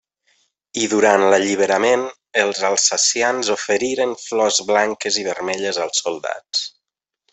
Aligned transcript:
I 0.83 0.87
durant 0.93 1.25
l'Alliberament, 1.33 2.05
els 2.43 2.61
alsacians 2.71 3.51
oferiren 3.57 4.17
flors 4.23 4.61
blanques 4.71 5.21
i 5.25 5.27
vermelles 5.29 5.81
als 5.85 6.03
soldats. 6.07 6.65